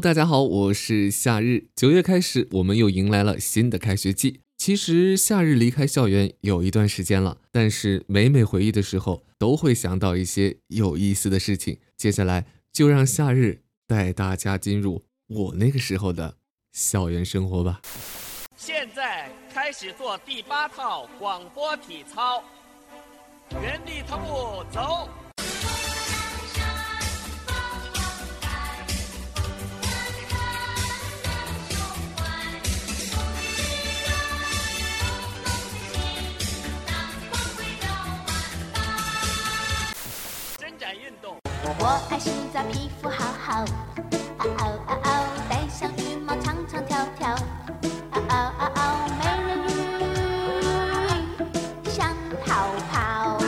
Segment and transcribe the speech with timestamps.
[0.00, 1.66] 大家好，我是夏日。
[1.76, 4.40] 九月开始，我们又迎来了新的开学季。
[4.56, 11.78] 其实夏日离开校园有一段时间了，但是每每回忆的时候，都会想到一些有意思的事情。
[11.96, 16.36] 接下来就让夏日带大家进入我那个时候的
[16.72, 17.80] 校园生活吧。
[18.56, 22.42] 现在开始做第八套广播体操，
[23.62, 25.08] 原地踏步走。
[41.64, 43.64] 我爱洗澡，皮肤好好。
[44.38, 47.36] 嗷嗷嗷嗷，戴上羽毛，唱唱跳跳。
[48.10, 49.70] 嗷嗷嗷嗷，美人鱼
[51.88, 52.12] 想
[52.44, 53.38] 逃跑。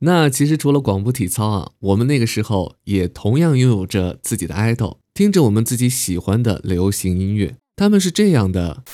[0.00, 8.84] 那其实除了广播体操啊，我们那个时候也同样拥有着自己的爱豆，听着我们自己喜欢的流行音乐，他们是这样的。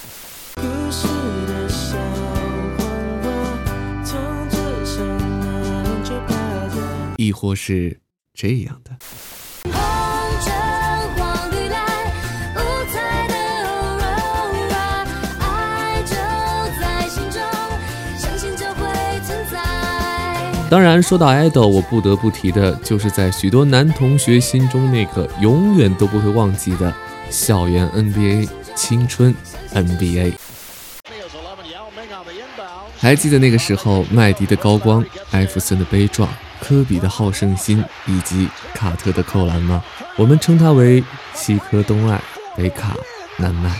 [7.24, 8.00] 亦或是
[8.34, 8.90] 这样的。
[20.70, 26.92] 当然，说到 idol，我不得不提的就是在许多男同学心中那个永远都不会忘记的
[27.30, 29.32] 校园 NBA 青春
[29.72, 30.34] NBA。
[32.98, 36.28] 还记得那个时候，麦迪的高光，艾弗森的悲壮。
[36.66, 39.84] 科比的好胜心以及卡特的扣篮吗？
[40.16, 42.18] 我们称它为西科东爱，
[42.56, 42.96] 北卡
[43.38, 43.70] 南麦。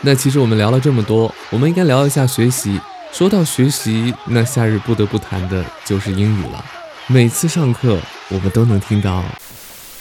[0.00, 2.80] 那其实我们聊了这么多，我们应该聊一下学习。
[3.12, 6.64] 说到学习，那夏日不得不谈的就是英语了。
[7.06, 7.98] 每次上课，
[8.30, 9.22] 我们都能听到。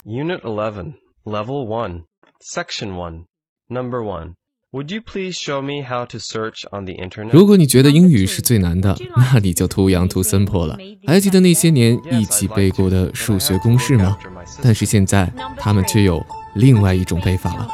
[0.05, 0.93] Unit Eleven,
[1.25, 2.03] Level One,
[2.39, 3.25] Section One,
[3.67, 4.35] Number One.
[4.73, 7.33] Would you please show me how to search on the internet?
[7.33, 10.77] 如果你觉得英语是最难的，那你就 too young too simple 了。
[11.05, 14.17] 还记得那些年一起背过的数学公式吗？
[14.61, 17.67] 但是现在他们却有另外一种背法了。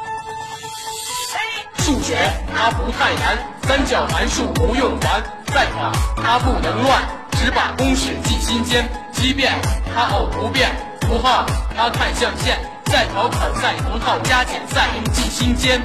[1.78, 2.18] 数学
[2.52, 5.22] 它不太难，三角函数不用还，
[5.54, 8.90] 再考它不能乱，只把公式记心间。
[9.14, 9.54] 奇变
[9.94, 10.72] 它偶不变，
[11.02, 11.46] 符号
[11.76, 15.80] 它看象限，再考考赛同号加减赛记心间。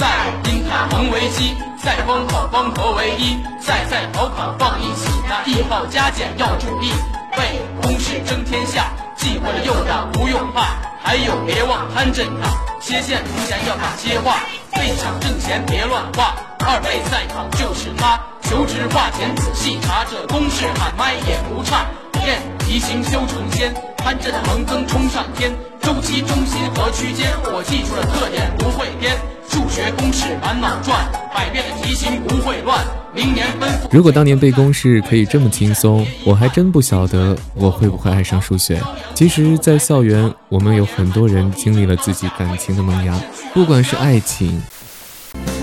[0.00, 6.90] 赛因塔恒为基，赛方考方和为一，赛赛考考放一起，那一号加减要注意，
[7.36, 10.68] 背公式争天下，记会了又打不用怕，
[11.02, 12.48] 还有别忘摊正塔，
[12.80, 14.40] 切线图前要打切画，
[14.72, 21.84] 背场挣钱别乱画，二倍赛考就是它，求职画前仔细查，这公式喊麦也不差，
[22.24, 29.14] 练题型修成仙，摊正横增冲上天，周期中心和区间，我记住了特点不会颠。
[29.50, 32.86] 数学公式满脑转，百变的题型不会乱。
[33.12, 33.88] 明年奔赴。
[33.90, 38.80] 如果当年背公式可以这么轻松，我还真不晓得我会不会爱上数学。
[39.12, 43.20] 其实，在校园，我们有很多人经历了自己感情的萌芽，
[43.52, 44.62] 不管是爱情。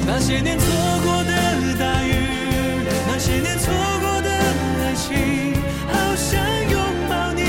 [0.06, 0.66] 那些年错
[1.06, 1.31] 过的
[1.80, 2.12] 大雨，
[3.08, 5.16] 那些年错过的爱情，
[5.88, 6.38] 好想
[6.69, 6.78] 拥
[7.09, 7.42] 抱你，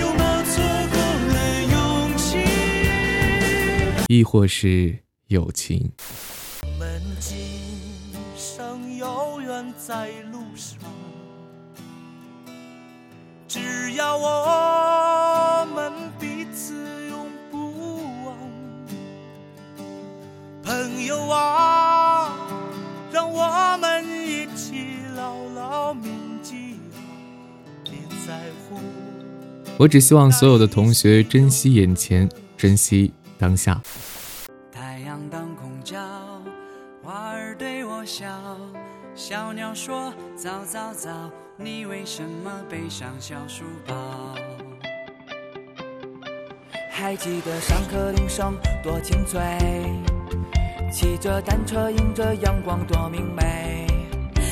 [0.00, 0.96] 拥抱错过
[1.34, 2.38] 了勇气。
[4.08, 5.00] 亦或是。
[5.28, 5.90] 友情。
[6.62, 7.36] 我们今
[8.36, 10.78] 生有缘在路上，
[13.48, 16.74] 只要我们彼此
[17.08, 18.36] 永不忘。
[20.62, 22.36] 朋友啊，
[23.12, 26.12] 让我们一起牢牢铭
[26.42, 26.78] 记，
[27.84, 27.92] 别
[28.26, 28.78] 在乎。
[29.76, 33.82] 我只希望所有的同学珍惜眼前，珍惜当下。
[34.86, 35.96] 太阳当空照，
[37.02, 38.28] 花儿对我笑，
[39.14, 41.10] 小鸟说：早早早，
[41.56, 43.94] 你为什么背上小书包？
[46.90, 49.40] 还记得上课铃声多清脆，
[50.92, 53.86] 骑着单车迎着阳光多明媚。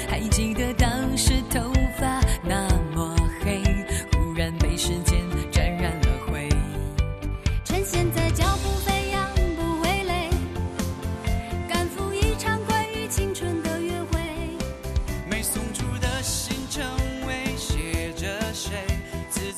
[0.09, 1.61] 还记得当时头
[1.99, 3.15] 发那么
[3.45, 3.63] 黑，
[4.17, 5.22] 忽然被时间。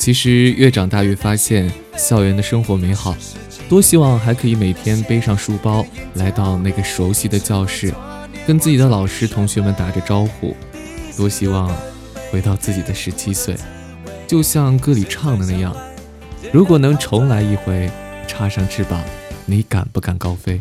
[0.04, 3.16] 其实越长大越发现，校园的生活美好，
[3.70, 5.82] 多希望还可以每天背上书包，
[6.16, 7.90] 来到那个熟悉的教室，
[8.46, 10.54] 跟自己的老师同学们打着招呼。
[11.16, 11.74] 多希望
[12.30, 13.56] 回到自己的十七岁，
[14.26, 15.74] 就像歌里唱的那样，
[16.52, 17.90] 如果能重来一回，
[18.28, 19.00] 插上翅膀，
[19.46, 20.60] 你敢不敢高飞？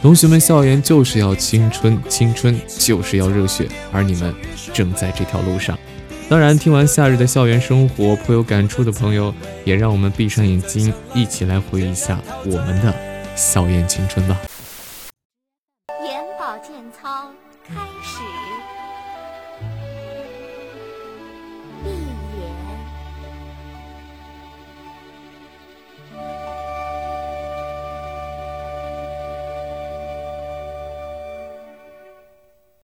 [0.00, 4.32] 同学们，校园就是要青春，青春就是要热血，而你们
[4.72, 5.76] 正在这条路上。
[6.28, 9.34] 当然，听完夏日的校园生活颇有感触的朋友，
[9.64, 12.94] 也让我们闭上眼睛，一起来回忆一下我们的
[13.34, 14.38] 校园青春吧。